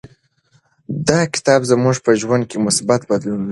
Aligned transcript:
دا 1.07 1.19
کتاب 1.33 1.61
زموږ 1.71 1.95
په 2.05 2.11
ژوند 2.21 2.43
کې 2.49 2.57
مثبت 2.65 3.01
بدلون 3.11 3.39
راولي. 3.41 3.49